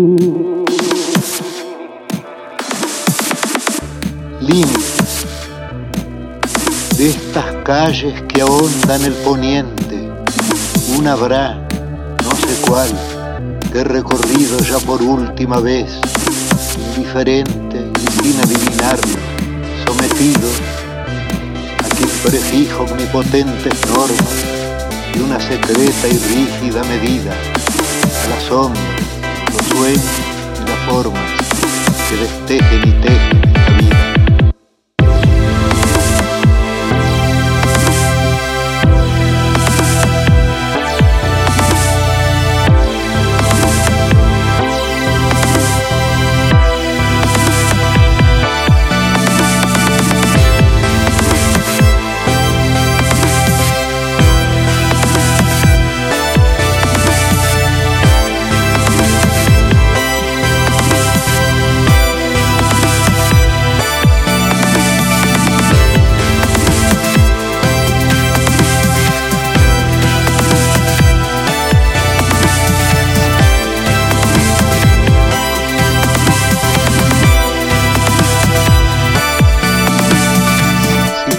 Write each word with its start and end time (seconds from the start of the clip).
Ooh. 0.00 0.59
De 6.98 7.08
estas 7.08 7.44
calles 7.64 8.20
que 8.22 8.42
ahondan 8.42 9.04
el 9.04 9.12
poniente, 9.12 10.10
una 10.98 11.12
habrá, 11.12 11.54
no 12.24 12.30
sé 12.30 12.60
cuál, 12.66 12.90
que 13.70 13.78
he 13.78 13.84
recorrido 13.84 14.58
ya 14.58 14.78
por 14.80 15.00
última 15.02 15.60
vez, 15.60 16.00
indiferente 16.96 17.92
y 17.94 18.22
sin 18.22 18.40
adivinarlo, 18.40 19.20
sometido 19.86 20.48
a 21.84 21.88
quien 21.94 22.10
prefijo 22.24 22.82
omnipotentes 22.90 23.74
normas 23.86 24.44
y 25.14 25.20
una 25.20 25.38
secreta 25.38 26.08
y 26.08 26.18
rígida 26.18 26.82
medida, 26.84 27.32
a 27.32 28.28
la 28.30 28.40
sombra, 28.48 28.82
los 29.52 29.66
sueños 29.68 30.04
y 30.60 30.68
las 30.68 30.78
formas 30.90 31.22
que 32.08 32.16
destejen 32.16 32.88
y 32.88 32.92
tejen 33.00 33.49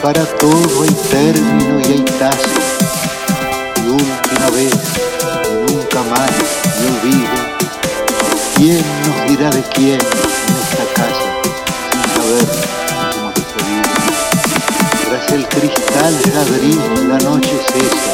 para 0.01 0.25
todo 0.37 0.83
hay 0.83 0.89
término 1.11 1.79
y 1.79 1.91
hay 1.91 2.05
tazo. 2.17 2.49
Y 3.77 3.89
última 3.89 4.49
vez, 4.49 4.73
y 5.45 5.71
nunca 5.71 6.01
más, 6.09 6.31
y 6.79 6.85
olvido. 6.87 7.29
¿Quién 8.55 8.83
nos 9.05 9.29
dirá 9.29 9.49
de 9.51 9.61
quién 9.73 9.99
en 9.99 10.55
esta 10.63 10.85
casa, 10.95 11.27
sin 11.91 12.05
saber 12.15 12.47
cómo 13.13 13.31
despedido? 13.35 13.89
Tras 15.09 15.31
el 15.33 15.47
cristal 15.47 16.13
ladrillo 16.33 17.07
la 17.07 17.17
noche 17.19 17.59
cesa, 17.71 18.13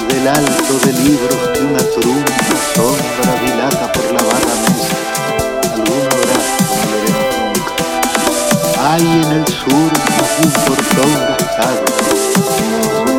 y 0.00 0.14
del 0.14 0.28
alto 0.28 0.78
de 0.84 0.92
libros 0.92 1.45
en 9.06 9.30
el 9.32 9.46
sur 9.46 9.90
un 10.42 10.50
portón 10.50 11.12
gastado, 11.28 11.84
sus 12.34 12.48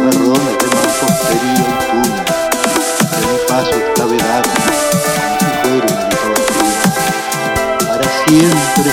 berrones 0.03 0.55
de 0.59 0.67
mampostería 0.75 1.63
y 1.63 1.75
túnel, 1.87 2.25
de 3.11 3.21
mi 3.27 3.37
paso 3.47 3.71
está 3.71 4.03
vedado, 4.05 4.49
como 4.53 5.31
si 5.39 5.45
fuera 5.61 5.87
una 5.93 6.03
litografía. 6.09 6.77
Para 7.87 8.07
siempre 8.27 8.89